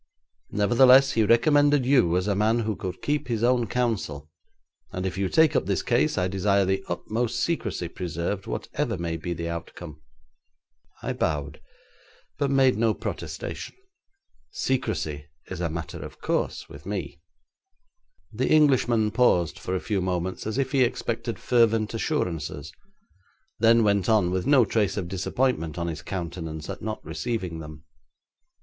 [0.49, 4.31] Nevertheless, he recommended you as a man who could keep his own counsel,
[4.91, 9.15] and if you take up this case I desire the utmost secrecy preserved, whatever may
[9.15, 10.01] be the outcome.'
[11.03, 11.61] I bowed,
[12.39, 13.75] but made no protestation.
[14.49, 17.21] Secrecy is a matter of course with me.
[18.33, 22.73] The Englishman paused for a few moments as if he expected fervent assurances;
[23.59, 27.83] then went on with no trace of disappointment on his countenance at not receiving them.